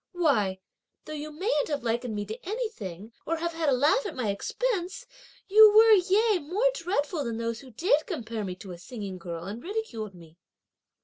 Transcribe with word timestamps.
why, 0.13 0.59
though 1.05 1.13
you 1.13 1.31
mayn't 1.31 1.67
have 1.67 1.83
likened 1.83 2.15
me 2.15 2.25
to 2.25 2.43
anything, 2.49 3.13
or 3.27 3.37
had 3.37 3.53
a 3.69 3.71
laugh 3.71 4.03
at 4.03 4.15
my 4.15 4.31
expense, 4.31 5.05
you 5.47 5.71
were, 5.75 5.91
yea 5.91 6.39
more 6.39 6.71
dreadful 6.73 7.23
than 7.23 7.37
those 7.37 7.59
who 7.59 7.69
did 7.69 8.07
compare 8.07 8.43
me 8.43 8.55
(to 8.55 8.71
a 8.71 8.79
singing 8.79 9.19
girl) 9.19 9.43
and 9.43 9.61
ridiculed 9.63 10.15
me!" 10.15 10.39